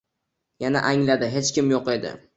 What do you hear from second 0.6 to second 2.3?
Yana alangladi. Hech kim yoʼq edi.